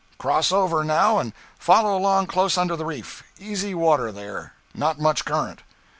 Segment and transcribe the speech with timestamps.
[0.17, 5.25] Cross over, now, and follow along close under the reef easy water there not much
[5.25, 5.61] current.'